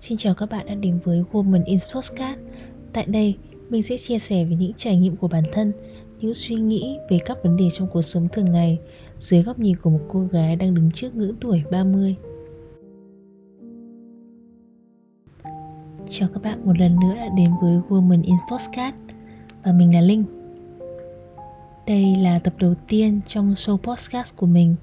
[0.00, 2.38] Xin chào các bạn đã đến với Woman in Podcast.
[2.92, 3.36] Tại đây,
[3.68, 5.72] mình sẽ chia sẻ về những trải nghiệm của bản thân,
[6.20, 8.78] những suy nghĩ về các vấn đề trong cuộc sống thường ngày
[9.20, 12.16] dưới góc nhìn của một cô gái đang đứng trước ngưỡng tuổi 30.
[16.10, 18.94] Chào các bạn một lần nữa đã đến với Woman in Podcast
[19.64, 20.24] và mình là Linh.
[21.86, 24.74] Đây là tập đầu tiên trong show podcast của mình.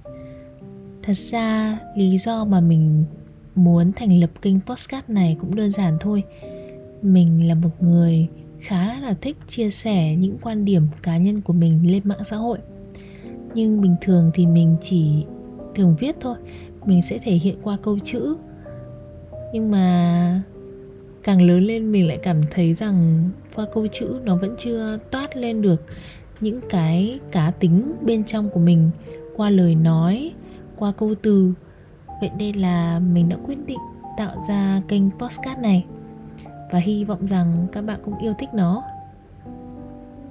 [1.03, 3.05] Thật ra lý do mà mình
[3.55, 6.23] muốn thành lập kênh podcast này cũng đơn giản thôi.
[7.01, 8.27] Mình là một người
[8.59, 12.35] khá là thích chia sẻ những quan điểm cá nhân của mình lên mạng xã
[12.35, 12.57] hội.
[13.53, 15.25] Nhưng bình thường thì mình chỉ
[15.75, 16.35] thường viết thôi,
[16.85, 18.35] mình sẽ thể hiện qua câu chữ.
[19.53, 20.41] Nhưng mà
[21.23, 25.37] càng lớn lên mình lại cảm thấy rằng qua câu chữ nó vẫn chưa toát
[25.37, 25.83] lên được
[26.41, 28.89] những cái cá tính bên trong của mình,
[29.35, 30.31] qua lời nói,
[30.75, 31.53] qua câu từ.
[32.21, 33.79] Vậy nên là mình đã quyết định
[34.17, 35.85] tạo ra kênh postcard này
[36.71, 38.83] Và hy vọng rằng các bạn cũng yêu thích nó.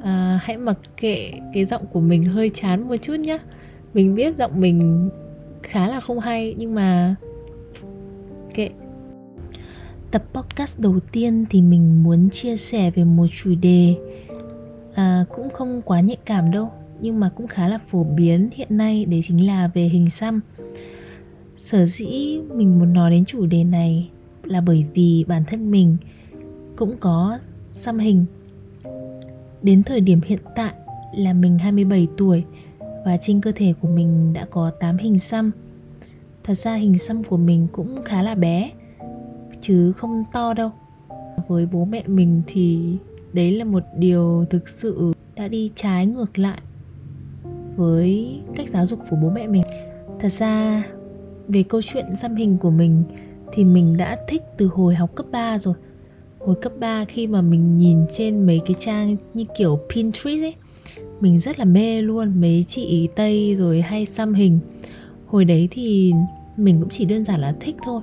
[0.03, 3.39] À, Hãy mặc kệ cái giọng của mình hơi chán một chút nhé
[3.95, 5.11] Mình biết giọng mình
[5.63, 7.15] khá là không hay Nhưng mà
[8.55, 8.69] kệ.
[10.11, 13.95] Tập podcast đầu tiên thì mình muốn chia sẻ về một chủ đề
[14.95, 18.77] à, Cũng không quá nhạy cảm đâu Nhưng mà cũng khá là phổ biến hiện
[18.77, 20.41] nay Đấy chính là về hình xăm
[21.57, 24.11] sở dĩ mình muốn nói đến chủ đề này
[24.45, 25.97] là bởi vì bản thân mình
[26.77, 27.39] cũng có
[27.73, 28.25] xăm hình
[29.63, 30.75] đến thời điểm hiện tại
[31.17, 32.45] là mình 27 tuổi
[33.05, 35.51] và trên cơ thể của mình đã có 8 hình xăm.
[36.45, 38.71] Thật ra hình xăm của mình cũng khá là bé,
[39.61, 40.71] chứ không to đâu.
[41.49, 42.97] Với bố mẹ mình thì
[43.33, 46.59] đấy là một điều thực sự đã đi trái ngược lại
[47.77, 49.63] với cách giáo dục của bố mẹ mình.
[50.21, 50.83] Thật ra
[51.49, 53.03] về câu chuyện xăm hình của mình
[53.53, 55.75] thì mình đã thích từ hồi học cấp 3 rồi.
[56.39, 60.55] Hồi cấp 3 khi mà mình nhìn trên mấy cái trang như kiểu Pinterest ấy,
[61.21, 64.59] mình rất là mê luôn, mấy chị Tây rồi hay xăm hình.
[65.27, 66.13] Hồi đấy thì
[66.57, 68.01] mình cũng chỉ đơn giản là thích thôi.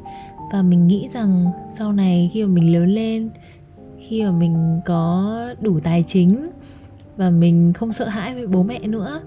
[0.52, 1.46] Và mình nghĩ rằng
[1.78, 3.30] sau này khi mà mình lớn lên,
[4.00, 6.50] khi mà mình có đủ tài chính
[7.18, 9.22] và mình không sợ hãi với bố mẹ nữa,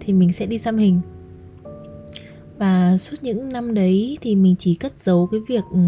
[0.00, 1.00] thì mình sẽ đi xăm hình
[2.58, 5.78] và suốt những năm đấy thì mình chỉ cất giấu cái việc ừ,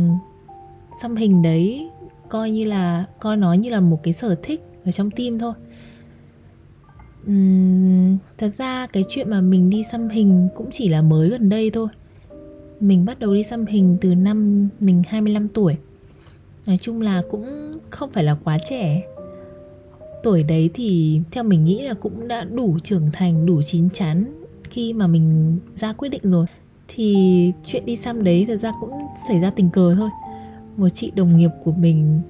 [1.02, 1.90] xăm hình đấy
[2.28, 5.52] coi như là coi nó như là một cái sở thích ở trong tim thôi.
[7.30, 11.48] Uhm, thật ra cái chuyện mà mình đi xăm hình cũng chỉ là mới gần
[11.48, 11.88] đây thôi.
[12.80, 15.76] Mình bắt đầu đi xăm hình từ năm mình 25 tuổi.
[16.66, 19.02] Nói chung là cũng không phải là quá trẻ.
[20.22, 24.32] Tuổi đấy thì theo mình nghĩ là cũng đã đủ trưởng thành đủ chín chắn
[24.78, 26.47] khi mà mình ra quyết định rồi,
[26.89, 28.91] thì chuyện đi xăm đấy thật ra cũng
[29.28, 30.09] xảy ra tình cờ thôi.
[30.77, 32.21] Một chị đồng nghiệp của mình,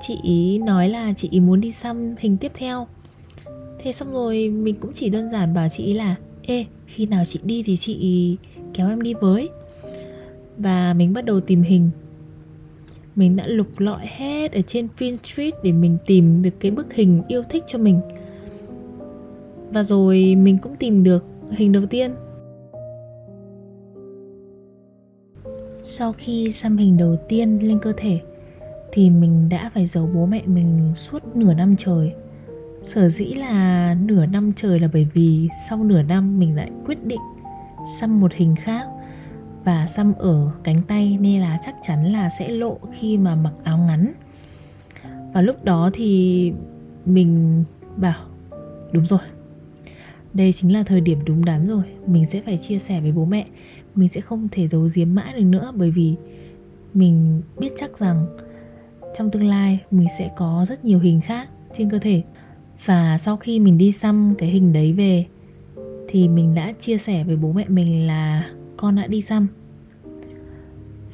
[0.00, 2.86] chị ý nói là chị ý muốn đi xăm hình tiếp theo.
[3.78, 7.24] Thế xong rồi mình cũng chỉ đơn giản bảo chị ý là, ê, khi nào
[7.24, 8.36] chị đi thì chị
[8.74, 9.48] kéo em đi với.
[10.58, 11.90] Và mình bắt đầu tìm hình.
[13.16, 17.22] Mình đã lục lọi hết ở trên Pinterest để mình tìm được cái bức hình
[17.28, 18.00] yêu thích cho mình.
[19.70, 22.12] Và rồi mình cũng tìm được hình đầu tiên.
[25.82, 28.20] Sau khi xăm hình đầu tiên lên cơ thể,
[28.92, 32.14] thì mình đã phải giấu bố mẹ mình suốt nửa năm trời.
[32.82, 37.04] Sở dĩ là nửa năm trời là bởi vì sau nửa năm mình lại quyết
[37.04, 37.20] định
[38.00, 38.86] xăm một hình khác
[39.64, 43.52] và xăm ở cánh tay nên là chắc chắn là sẽ lộ khi mà mặc
[43.64, 44.12] áo ngắn.
[45.34, 46.52] Và lúc đó thì
[47.04, 47.64] mình
[47.96, 48.20] bảo,
[48.92, 49.20] đúng rồi
[50.36, 51.82] đây chính là thời điểm đúng đắn rồi.
[52.06, 53.44] Mình sẽ phải chia sẻ với bố mẹ.
[53.94, 56.14] Mình sẽ không thể giấu giếm mãi được nữa bởi vì
[56.94, 58.26] mình biết chắc rằng
[59.18, 62.22] trong tương lai mình sẽ có rất nhiều hình khác trên cơ thể.
[62.84, 65.26] Và sau khi mình đi xăm cái hình đấy về
[66.08, 69.46] thì mình đã chia sẻ với bố mẹ mình là con đã đi xăm.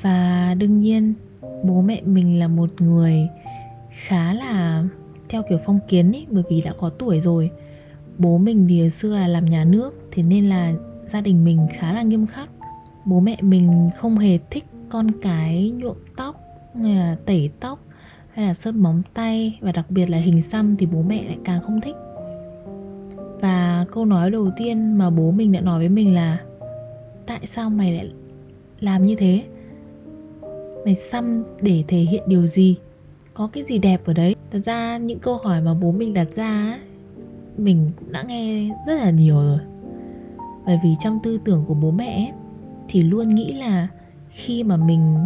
[0.00, 1.14] Và đương nhiên,
[1.64, 3.28] bố mẹ mình là một người
[3.90, 4.84] khá là
[5.28, 7.50] theo kiểu phong kiến ý, bởi vì đã có tuổi rồi
[8.18, 10.72] bố mình thì xưa là làm nhà nước, thế nên là
[11.06, 12.50] gia đình mình khá là nghiêm khắc.
[13.04, 16.40] Bố mẹ mình không hề thích con cái nhuộm tóc
[16.82, 17.84] là tẩy tóc,
[18.32, 21.38] hay là sơn móng tay, và đặc biệt là hình xăm thì bố mẹ lại
[21.44, 21.96] càng không thích.
[23.40, 26.38] Và câu nói đầu tiên mà bố mình đã nói với mình là,
[27.26, 28.10] tại sao mày lại
[28.80, 29.44] làm như thế?
[30.84, 32.76] Mày xăm để thể hiện điều gì?
[33.34, 34.34] Có cái gì đẹp ở đấy?
[34.50, 36.78] Thật ra những câu hỏi mà bố mình đặt ra
[37.56, 39.58] mình cũng đã nghe rất là nhiều rồi.
[40.66, 42.32] Bởi vì trong tư tưởng của bố mẹ
[42.88, 43.88] thì luôn nghĩ là
[44.30, 45.16] khi mà mình,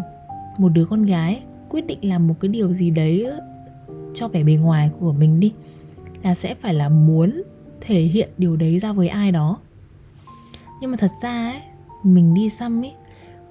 [0.59, 3.27] một đứa con gái quyết định làm một cái điều gì đấy
[4.15, 5.53] cho vẻ bề ngoài của mình đi,
[6.23, 7.43] là sẽ phải là muốn
[7.81, 9.59] thể hiện điều đấy ra với ai đó.
[10.81, 11.61] Nhưng mà thật ra ấy,
[12.03, 12.93] mình đi xăm ấy,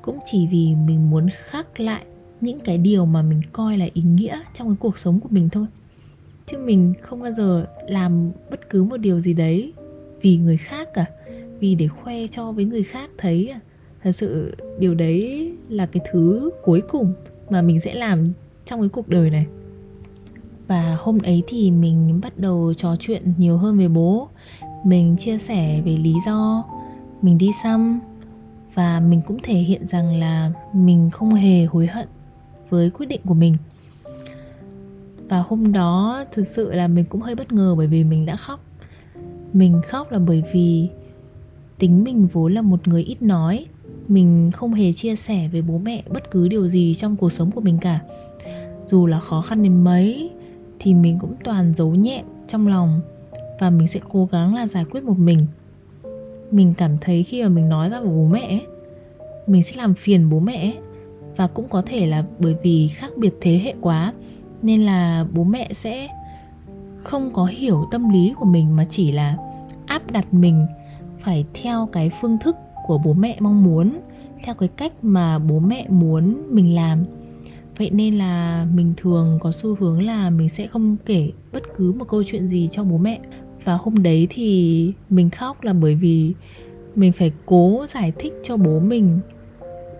[0.01, 2.05] cũng chỉ vì mình muốn khắc lại
[2.41, 5.49] những cái điều mà mình coi là ý nghĩa trong cái cuộc sống của mình
[5.49, 5.65] thôi
[6.45, 9.73] chứ mình không bao giờ làm bất cứ một điều gì đấy
[10.21, 11.05] vì người khác cả,
[11.59, 13.59] vì để khoe cho với người khác thấy à.
[14.03, 17.13] Thật sự điều đấy là cái thứ cuối cùng
[17.49, 18.27] mà mình sẽ làm
[18.65, 19.45] trong cái cuộc đời này.
[20.67, 24.29] Và hôm ấy thì mình bắt đầu trò chuyện nhiều hơn về bố.
[24.85, 26.63] Mình chia sẻ về lý do
[27.21, 27.99] mình đi xăm
[28.73, 32.07] và mình cũng thể hiện rằng là mình không hề hối hận
[32.69, 33.55] với quyết định của mình
[35.29, 38.35] và hôm đó, thực sự là mình cũng hơi bất ngờ bởi vì mình đã
[38.35, 38.59] khóc.
[39.53, 40.89] Mình khóc là bởi vì
[41.79, 43.65] tính mình vốn là một người ít nói.
[44.07, 47.51] Mình không hề chia sẻ với bố mẹ bất cứ điều gì trong cuộc sống
[47.51, 47.99] của mình cả.
[48.87, 50.31] Dù là khó khăn đến mấy,
[50.79, 53.01] thì mình cũng toàn giấu nhẹm trong lòng
[53.59, 55.39] và mình sẽ cố gắng là giải quyết một mình.
[56.51, 58.61] Mình cảm thấy khi mà mình nói ra với bố mẹ
[59.47, 60.73] mình sẽ làm phiền bố mẹ
[61.35, 64.13] và cũng có thể là bởi vì khác biệt thế hệ quá
[64.65, 66.07] nên là bố mẹ sẽ
[67.03, 69.37] không có hiểu tâm lý của mình mà chỉ là
[69.85, 70.61] áp đặt mình
[71.23, 72.55] phải theo cái phương thức
[72.87, 73.99] của bố mẹ mong muốn,
[74.43, 77.03] theo cái cách mà bố mẹ muốn mình làm.
[77.77, 81.91] Vậy nên là mình thường có xu hướng là mình sẽ không kể bất cứ
[81.91, 83.19] một câu chuyện gì cho bố mẹ.
[83.63, 86.33] Và hôm đấy thì mình khóc là bởi vì
[86.95, 89.19] mình phải cố giải thích cho bố mình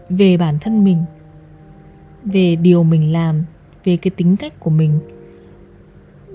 [0.10, 1.04] về bản thân mình,
[2.24, 3.44] về điều mình làm
[3.86, 5.00] về cái tính cách của mình.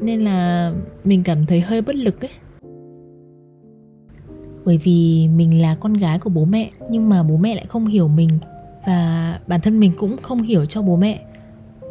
[0.02, 0.72] Nên là
[1.04, 2.30] mình cảm thấy hơi bất lực ấy.
[4.64, 7.86] Bởi vì mình là con gái của bố mẹ nhưng mà bố mẹ lại không
[7.86, 8.38] hiểu mình
[8.86, 11.24] và bản thân mình cũng không hiểu cho bố mẹ.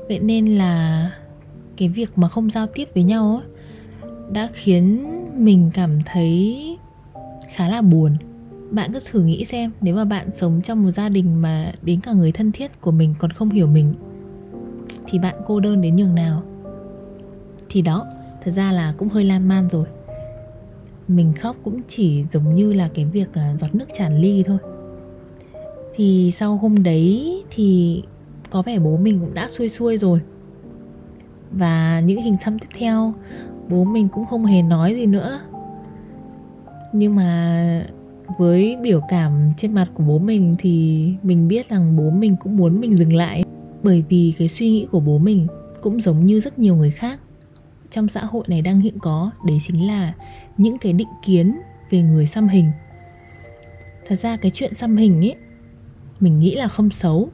[0.07, 1.11] Vậy nên là
[1.77, 3.47] cái việc mà không giao tiếp với nhau ấy,
[4.31, 5.05] đã khiến
[5.37, 6.77] mình cảm thấy
[7.53, 8.15] khá là buồn.
[8.71, 11.99] Bạn cứ thử nghĩ xem nếu mà bạn sống trong một gia đình mà đến
[11.99, 13.93] cả người thân thiết của mình còn không hiểu mình
[15.09, 16.43] thì bạn cô đơn đến nhường nào.
[17.69, 18.05] Thì đó,
[18.43, 19.85] thật ra là cũng hơi lan man rồi.
[21.07, 24.57] Mình khóc cũng chỉ giống như là cái việc à, giọt nước tràn ly thôi.
[25.95, 28.03] Thì sau hôm đấy thì
[28.49, 30.19] có vẻ bố mình cũng đã xuôi xuôi rồi.
[31.51, 33.13] Và những hình xăm tiếp theo,
[33.69, 35.39] bố mình cũng không hề nói gì nữa.
[36.93, 37.85] Nhưng mà
[38.37, 42.57] với biểu cảm trên mặt của bố mình thì mình biết rằng bố mình cũng
[42.57, 43.43] muốn mình dừng lại
[43.83, 45.47] bởi vì cái suy nghĩ của bố mình
[45.81, 47.19] cũng giống như rất nhiều người khác.
[47.91, 50.13] Trong xã hội này đang hiện có, đấy chính là
[50.57, 51.59] những cái định kiến
[51.89, 52.71] về người xăm hình.
[54.07, 55.35] Thật ra cái chuyện xăm hình ấy,
[56.19, 57.29] mình nghĩ là không xấu.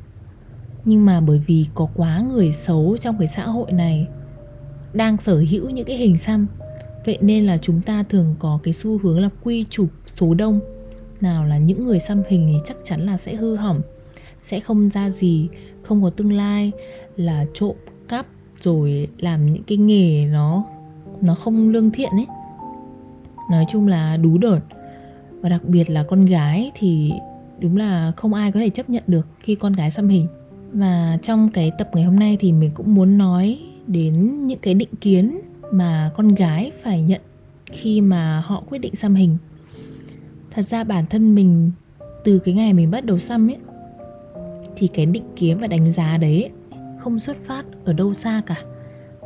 [0.85, 4.07] Nhưng mà bởi vì có quá người xấu trong cái xã hội này
[4.93, 6.47] đang sở hữu những cái hình xăm,
[7.05, 10.59] vậy nên là chúng ta thường có cái xu hướng là quy chụp số đông.
[11.21, 13.81] Nào là những người xăm hình thì chắc chắn là sẽ hư hỏng
[14.39, 15.49] sẽ không ra gì,
[15.81, 16.71] không có tương lai,
[17.15, 17.75] là trộm
[18.07, 18.25] cắp
[18.61, 20.65] rồi làm những cái nghề nó
[21.21, 22.27] nó không lương thiện ấy.
[23.51, 24.59] Nói chung là đú đợt.
[25.41, 27.13] Và đặc biệt là con gái thì
[27.59, 30.27] đúng là không ai có thể chấp nhận được khi con gái xăm hình.
[30.71, 34.73] Và trong cái tập ngày hôm nay thì mình cũng muốn nói đến những cái
[34.73, 35.39] định kiến
[35.71, 37.21] mà con gái phải nhận
[37.71, 39.37] khi mà họ quyết định xăm hình.
[40.51, 41.71] Thật ra bản thân mình
[42.23, 43.57] từ cái ngày mình bắt đầu xăm ấy
[44.75, 46.49] thì cái định kiến và đánh giá đấy
[46.99, 48.55] không xuất phát ở đâu xa cả,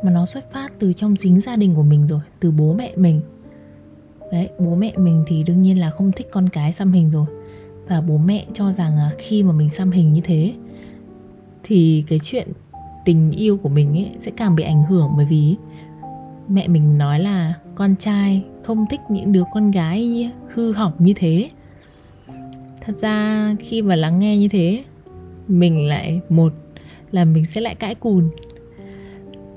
[0.02, 2.92] mà nó xuất phát từ trong chính gia đình của mình rồi, từ bố mẹ
[2.96, 3.20] mình.
[4.32, 7.26] Đấy, bố mẹ mình thì đương nhiên là không thích con cái xăm hình rồi.
[7.88, 10.54] Và bố mẹ cho rằng là khi mà mình xăm hình như thế,
[11.62, 12.48] thì cái chuyện
[13.04, 15.10] tình yêu của mình ấy sẽ càng bị ảnh hưởng.
[15.16, 15.56] Bởi vì
[16.48, 21.12] mẹ mình nói là con trai không thích những đứa con gái hư hỏng như
[21.16, 21.50] thế.
[22.80, 24.84] Thật ra khi mà lắng nghe như thế
[25.50, 26.52] mình lại một
[27.10, 28.28] là mình sẽ lại cãi cùn.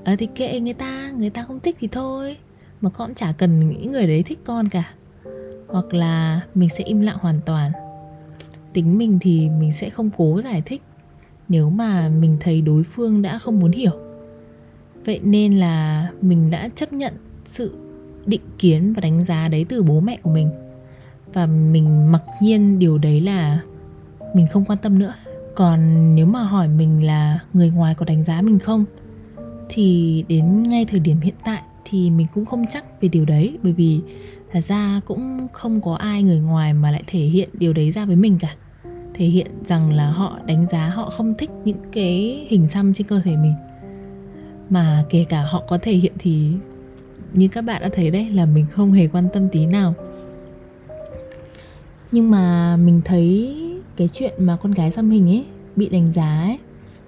[0.04, 2.36] À, thì kệ người ta người ta không thích thì thôi.
[2.80, 4.94] Mà con chả cần những người đấy thích con cả.
[5.68, 7.72] Hoặc là mình sẽ im lặng hoàn toàn.
[8.72, 10.82] Tính mình thì mình sẽ không cố giải thích
[11.48, 13.92] nếu mà mình thấy đối phương đã không muốn hiểu.
[15.04, 17.76] Vậy nên là mình đã chấp nhận sự
[18.26, 20.50] định kiến và đánh giá đấy từ bố mẹ của mình.
[21.32, 23.60] Và mình mặc nhiên điều đấy là
[24.34, 25.14] mình không quan tâm nữa
[25.54, 28.84] còn nếu mà hỏi mình là người ngoài có đánh giá mình không,
[29.68, 33.58] thì đến ngay thời điểm hiện tại thì mình cũng không chắc về điều đấy.
[33.62, 34.00] Bởi vì
[34.52, 38.04] thật ra cũng không có ai người ngoài mà lại thể hiện điều đấy ra
[38.04, 38.54] với mình cả.
[39.14, 43.06] Thể hiện rằng là họ đánh giá họ không thích những cái hình xăm trên
[43.06, 43.54] cơ thể mình.
[44.70, 46.52] Mà kể cả họ có thể hiện thì
[47.32, 49.94] như các bạn đã thấy đấy, là mình không hề quan tâm tí nào.
[52.12, 53.60] Nhưng mà mình thấy
[53.96, 55.46] cái chuyện mà con gái xăm hình ấy,
[55.76, 56.58] bị đánh giá ấy,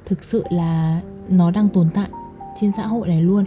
[0.05, 2.09] thực sự là nó đang tồn tại
[2.61, 3.45] trên xã hội này luôn.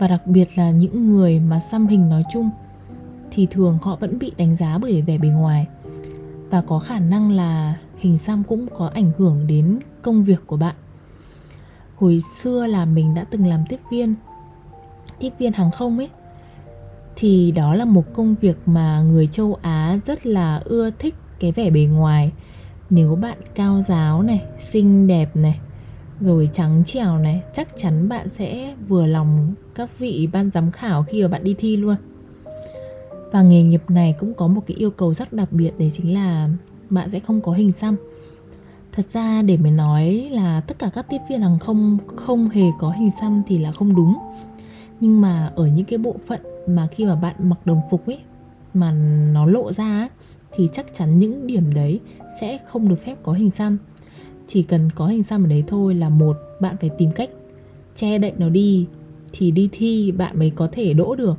[0.00, 2.50] Và đặc biệt là những người mà xăm hình nói chung
[3.30, 5.66] thì thường họ vẫn bị đánh giá bởi vẻ bề ngoài.
[6.50, 10.56] Và có khả năng là hình xăm cũng có ảnh hưởng đến công việc của
[10.56, 10.74] bạn.
[11.96, 14.14] Hồi xưa là mình đã từng làm tiếp viên
[15.18, 16.08] tiếp viên hàng không ấy,
[17.16, 21.52] thì đó là một công việc mà người châu Á rất là ưa thích cái
[21.52, 22.32] vẻ bề ngoài.
[22.90, 25.60] Nếu bạn cao giáo này, xinh đẹp này,
[26.20, 31.02] rồi trắng trẻo này, chắc chắn bạn sẽ vừa lòng các vị ban giám khảo
[31.02, 31.96] khi mà bạn đi thi luôn.
[33.32, 36.14] Và nghề nghiệp này cũng có một cái yêu cầu rất đặc biệt, đấy chính
[36.14, 36.48] là
[36.90, 37.96] bạn sẽ không có hình xăm.
[38.92, 42.64] Thật ra để mình nói là tất cả các tiếp viên hàng không không hề
[42.78, 44.18] có hình xăm thì là không đúng.
[45.00, 48.18] Nhưng mà ở những cái bộ phận mà khi mà bạn mặc đồng phục ấy,
[48.74, 48.92] mà
[49.32, 50.08] nó lộ ra
[50.54, 52.00] thì chắc chắn những điểm đấy
[52.40, 53.78] sẽ không được phép có hình xăm.
[54.46, 57.30] Chỉ cần có hình xăm ở đấy thôi là một bạn phải tìm cách
[57.94, 58.86] che đậy nó đi
[59.32, 61.38] thì đi thi bạn mới có thể đỗ được.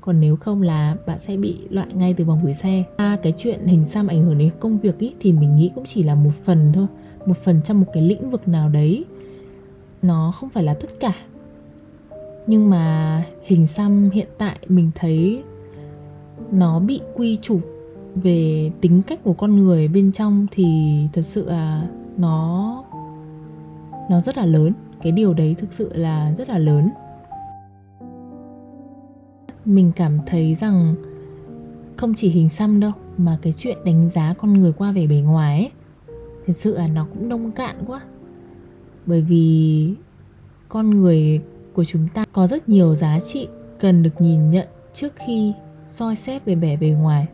[0.00, 2.84] Còn nếu không là bạn sẽ bị loại ngay từ vòng gửi xe.
[2.96, 5.84] À, cái chuyện hình xăm ảnh hưởng đến công việc ý, thì mình nghĩ cũng
[5.84, 6.86] chỉ là một phần thôi.
[7.26, 9.04] Một phần trong một cái lĩnh vực nào đấy.
[10.02, 11.14] Nó không phải là tất cả.
[12.46, 15.42] Nhưng mà hình xăm hiện tại mình thấy
[16.52, 17.60] nó bị quy chụp
[18.14, 20.64] về tính cách của con người bên trong thì
[21.12, 22.84] thật sự là nó
[24.10, 24.72] nó rất là lớn.
[25.02, 26.90] Cái điều đấy thực sự là rất là lớn.
[29.64, 30.94] Mình cảm thấy rằng
[31.96, 35.16] không chỉ hình xăm đâu, mà cái chuyện đánh giá con người qua vẻ bề
[35.16, 35.70] ngoài ấy,
[36.46, 38.00] thật sự là nó cũng nông cạn quá.
[39.06, 39.94] Bởi vì
[40.68, 43.48] con người của chúng ta có rất nhiều giá trị
[43.80, 45.52] cần được nhìn nhận trước khi
[45.84, 47.26] soi xét về vẻ bề ngoài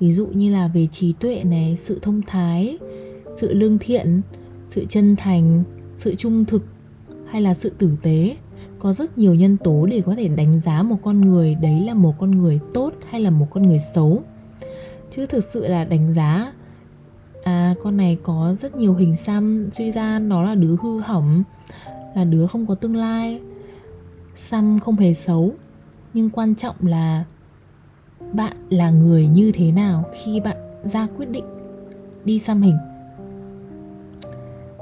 [0.00, 2.78] ví dụ như là về trí tuệ này, sự thông thái,
[3.36, 4.20] sự lương thiện,
[4.68, 5.62] sự chân thành,
[5.96, 6.62] sự trung thực
[7.26, 8.36] hay là sự tử tế.
[8.78, 11.94] Có rất nhiều nhân tố để có thể đánh giá một con người, đấy là
[11.94, 14.22] một con người tốt hay là một con người xấu.
[15.16, 16.52] Chứ thực sự là đánh giá
[17.44, 21.42] à con này có rất nhiều hình xăm, suy ra nó là đứa hư hỏng,
[22.16, 23.40] là đứa không có tương lai,
[24.34, 25.52] xăm không hề xấu.
[26.14, 27.24] Nhưng quan trọng là
[28.32, 31.44] bạn là người như thế nào khi bạn ra quyết định
[32.24, 32.76] đi xăm hình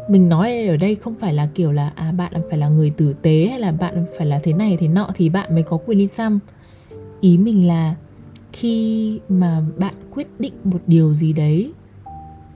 [0.08, 3.14] mình nói ở đây không phải là kiểu là à bạn phải là người tử
[3.22, 5.98] tế hay là bạn phải là thế này, thế nọ thì bạn mới có quyền
[5.98, 6.38] đi xăm
[7.20, 7.94] ý mình là
[8.52, 11.72] khi mà bạn quyết định một điều gì đấy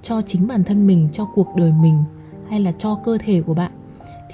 [0.02, 2.04] cho chính bản thân mình, cho cuộc đời mình
[2.48, 3.72] hay là cho cơ thể của bạn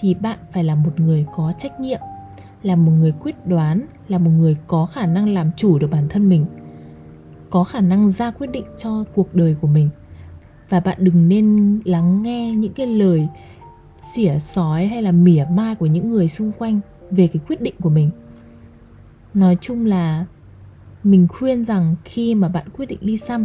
[0.01, 2.01] thì bạn phải là một người có trách nhiệm
[2.63, 6.09] là một người quyết đoán, là một người có khả năng làm chủ được bản
[6.09, 6.47] thân mình,
[7.51, 9.89] có khả năng ra quyết định cho cuộc đời của mình.
[10.69, 13.29] Và bạn đừng nên lắng nghe những cái lời
[14.15, 17.75] xỉa sói hay là mỉa mai của những người xung quanh về cái quyết định
[17.81, 18.11] của mình.
[19.35, 20.27] Nói chung là
[21.05, 23.45] mình khuyên rằng khi mà bạn quyết định ly xăm,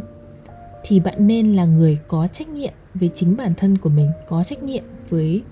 [0.84, 4.44] thì bạn nên là người có trách nhiệm với chính bản thân của mình, có
[4.44, 5.44] trách nhiệm với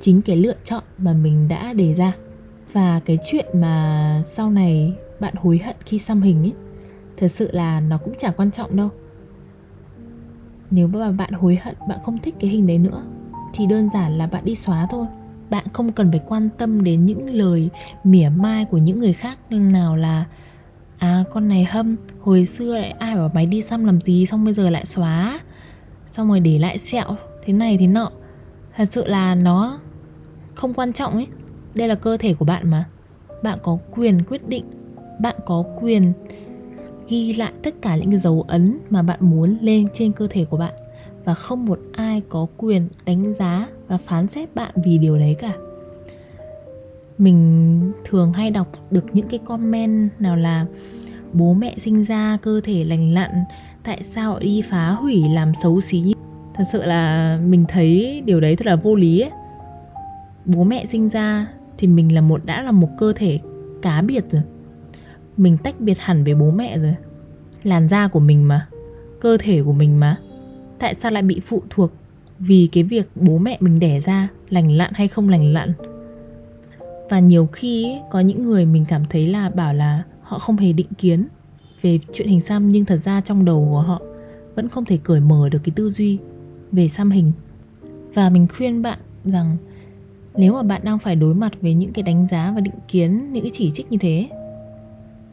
[0.00, 2.12] chính cái lựa chọn mà mình đã đề ra
[2.74, 6.52] và cái chuyện mà sau này bạn hối hận khi xăm hình ấy
[7.16, 8.88] thật sự là nó cũng chả quan trọng đâu.
[10.70, 13.02] Nếu mà bạn hối hận, bạn không thích cái hình đấy nữa,
[13.52, 15.06] thì đơn giản là bạn đi xóa thôi.
[15.50, 17.70] Bạn không cần phải quan tâm đến những lời
[18.04, 20.24] mỉa mai của những người khác nào là
[20.98, 24.44] à con này hâm, hồi xưa lại ai bảo mày đi xăm làm gì xong
[24.44, 25.40] bây giờ lại xóa,
[26.06, 28.10] xong rồi để lại sẹo, thế này thế nọ.
[28.76, 29.78] Thật sự là nó
[30.54, 31.26] không quan trọng ấy
[31.74, 32.84] đây là cơ thể của bạn mà.
[33.42, 34.64] Bạn có quyền quyết định,
[35.20, 36.12] bạn có quyền
[37.08, 40.44] ghi lại tất cả những cái dấu ấn mà bạn muốn lên trên cơ thể
[40.44, 40.74] của bạn.
[41.24, 45.36] Và không một ai có quyền đánh giá và phán xét bạn vì điều đấy
[45.38, 45.52] cả.
[47.18, 50.66] Mình thường hay đọc được những cái comment nào là,
[51.32, 53.30] bố mẹ sinh ra cơ thể lành lặn,
[53.84, 56.14] tại sao đi phá hủy làm xấu xí?
[56.54, 59.30] Thật sự là mình thấy điều đấy thật là vô lý ấy.
[60.44, 61.46] Bố mẹ sinh ra
[61.78, 63.38] thì mình là một đã là một cơ thể
[63.82, 64.42] cá biệt rồi.
[65.36, 66.94] Mình tách biệt hẳn với bố mẹ rồi.
[67.62, 68.66] Làn da của mình mà
[69.20, 70.16] cơ thể của mình mà.
[70.78, 71.92] Tại sao lại bị phụ thuộc
[72.38, 75.72] vì cái việc bố mẹ mình đẻ ra lành lặn hay không lành lặn?
[77.10, 80.56] Và nhiều khi ấy, có những người mình cảm thấy là bảo là họ không
[80.56, 81.26] hề định kiến
[81.82, 84.02] về chuyện hình xăm nhưng thật ra trong đầu của họ
[84.54, 86.18] vẫn không thể cởi mở được cái tư duy
[86.72, 87.32] về xăm hình.
[88.14, 89.56] Và mình khuyên bạn rằng
[90.36, 93.32] nếu mà bạn đang phải đối mặt với những cái đánh giá và định kiến,
[93.32, 94.28] những cái chỉ trích như thế,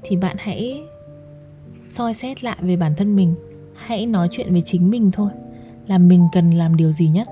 [0.03, 0.83] thì bạn hãy
[1.85, 3.35] soi xét lại về bản thân mình.
[3.75, 5.31] Hãy nói chuyện với chính mình thôi,
[5.87, 7.27] là mình cần làm điều gì nhất,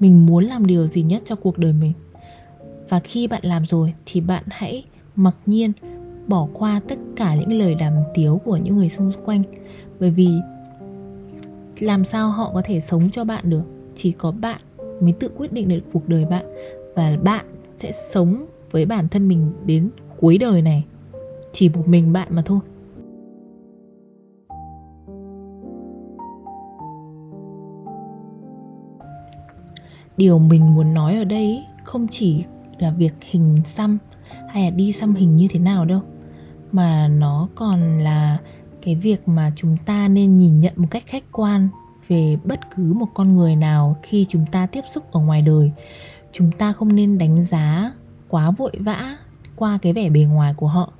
[0.00, 1.92] mình muốn làm điều gì nhất cho cuộc đời mình.
[2.88, 4.84] Và khi bạn làm rồi, thì bạn hãy
[5.16, 5.72] mặc nhiên
[6.26, 9.42] bỏ qua tất cả những lời đàm tiếu của những người xung quanh.
[10.00, 10.28] Bởi vì
[11.80, 13.62] làm sao họ có thể sống cho bạn được?
[13.96, 14.60] Chỉ có bạn
[15.00, 16.44] mới tự quyết định được cuộc đời bạn
[16.94, 17.46] và bạn
[17.78, 20.84] sẽ sống với bản thân mình đến cuối đời này.
[21.52, 22.60] Chỉ một mình bạn mà thôi.
[30.16, 32.44] Điều mình muốn nói ở đây không chỉ
[32.78, 33.98] là việc hình xăm
[34.48, 36.00] hay là đi xăm hình như thế nào đâu,
[36.72, 38.38] mà nó còn là
[38.82, 41.68] cái việc mà chúng ta nên nhìn nhận một cách khách quan
[42.08, 45.72] về bất cứ một con người nào khi chúng ta tiếp xúc ở ngoài đời
[46.32, 47.92] chúng ta không nên đánh giá
[48.28, 49.16] quá vội vã
[49.56, 50.92] qua cái vẻ bề ngoài của họ,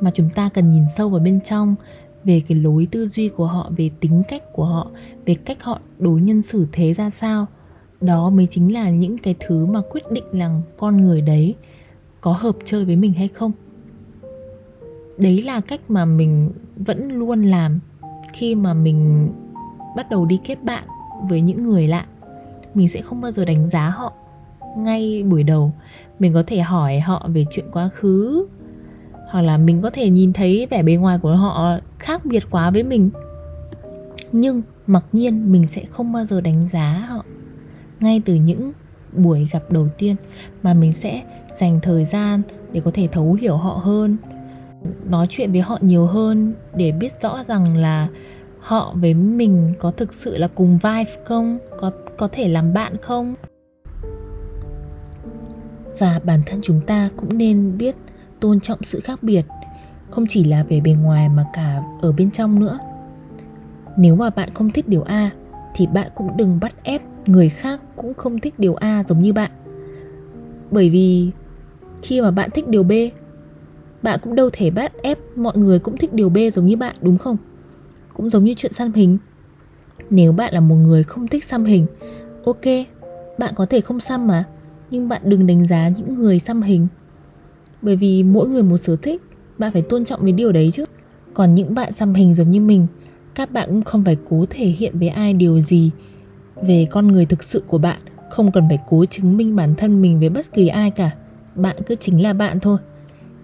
[0.00, 1.74] mà chúng ta cần nhìn sâu vào bên trong
[2.24, 4.90] về cái lối tư duy của họ, về tính cách của họ,
[5.26, 7.46] về cách họ đối nhân xử thế ra sao.
[8.00, 11.54] Đó mới chính là những cái thứ mà quyết định là con người đấy
[12.20, 13.52] có hợp chơi với mình hay không.
[15.18, 17.80] Đấy là cách mà mình vẫn luôn làm
[18.32, 19.28] khi mà mình
[19.96, 20.84] bắt đầu đi kết bạn
[21.28, 22.06] với những người lạ.
[22.74, 24.12] Mình sẽ không bao giờ đánh giá họ
[24.76, 25.72] ngay buổi đầu.
[26.18, 28.46] Mình có thể hỏi họ về chuyện quá khứ,
[29.30, 32.70] hoặc là mình có thể nhìn thấy vẻ bề ngoài của họ khác biệt quá
[32.70, 33.10] với mình.
[34.32, 37.24] Nhưng mặc nhiên mình sẽ không bao giờ đánh giá họ.
[38.00, 38.72] Ngay từ những
[39.12, 40.16] buổi gặp đầu tiên
[40.62, 41.22] mà mình sẽ
[41.54, 42.42] dành thời gian
[42.72, 44.16] để có thể thấu hiểu họ hơn,
[45.04, 48.08] nói chuyện với họ nhiều hơn, để biết rõ rằng là
[48.60, 51.58] họ với mình có thực sự là cùng vibe không?
[51.80, 53.34] Có có thể làm bạn không?
[55.98, 57.96] Và bản thân chúng ta cũng nên biết
[58.40, 59.42] tôn trọng sự khác biệt,
[60.10, 62.78] không chỉ là về bề ngoài mà cả ở bên trong nữa.
[63.96, 65.30] Nếu mà bạn không thích điều a,
[65.74, 69.32] thì bạn cũng đừng bắt ép người khác cũng không thích điều a giống như
[69.32, 69.50] bạn.
[70.70, 71.30] Bởi vì
[72.02, 72.92] khi mà bạn thích điều b,
[74.02, 76.96] bạn cũng đâu thể bắt ép mọi người cũng thích điều b giống như bạn,
[77.00, 77.36] đúng không?
[78.14, 79.18] Cũng giống như chuyện xăm hình.
[80.10, 81.86] Nếu bạn là một người không thích xăm hình,
[82.44, 82.64] ok,
[83.38, 84.44] bạn có thể không xăm mà
[84.90, 86.86] nhưng bạn đừng đánh giá những người xăm hình.
[87.82, 89.22] Bởi vì mỗi người một sở thích,
[89.58, 90.84] bạn phải tôn trọng với điều đấy chứ.
[91.34, 92.86] Còn những bạn xăm hình giống như mình,
[93.34, 95.90] các bạn cũng không phải cố thể hiện với ai điều gì
[96.62, 100.02] về con người thực sự của bạn, không cần phải cố chứng minh bản thân
[100.02, 101.10] mình với bất kỳ ai cả.
[101.54, 102.78] Bạn cứ chính là bạn thôi.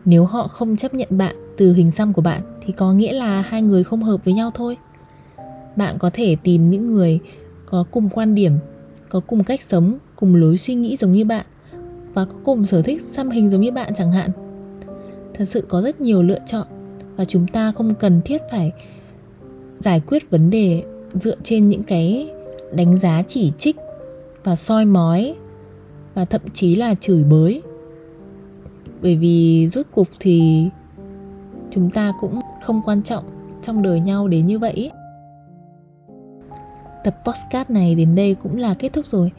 [0.04, 3.40] Nếu họ không chấp nhận bạn từ hình xăm của bạn, thì có nghĩa là
[3.40, 4.76] hai người không hợp với nhau thôi.
[5.76, 7.20] Bạn có thể tìm những người
[7.66, 8.52] có cùng quan điểm,
[9.08, 11.46] có cùng cách sống cùng lối suy nghĩ giống như bạn
[12.14, 14.30] và có cùng sở thích xăm hình giống như bạn chẳng hạn.
[15.34, 16.66] Thật sự có rất nhiều lựa chọn
[17.16, 18.72] và chúng ta không cần thiết phải
[19.78, 20.82] giải quyết vấn đề
[21.14, 22.30] dựa trên những cái
[22.74, 23.76] đánh giá chỉ trích
[24.44, 25.34] và soi mói
[26.14, 27.62] và thậm chí là chửi bới.
[29.02, 30.68] Bởi vì rút cục thì
[31.70, 33.24] chúng ta cũng không quan trọng
[33.62, 34.90] trong đời nhau đến như vậy.
[37.04, 39.32] Tập podcast này đến đây cũng là kết thúc rồi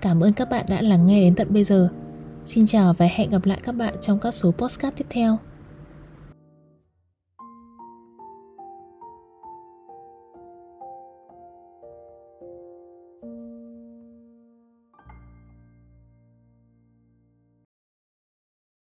[0.00, 1.88] cảm ơn các bạn đã lắng nghe đến tận bây giờ.
[2.44, 5.38] Xin chào và hẹn gặp lại các bạn trong các số podcast tiếp theo.